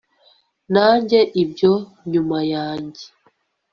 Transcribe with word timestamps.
Nanjye 0.73 1.19
ibyo 1.43 1.73
nyuma 2.11 2.37
yanjye 2.53 3.05